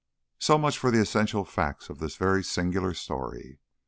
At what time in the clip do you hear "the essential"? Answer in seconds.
0.89-1.45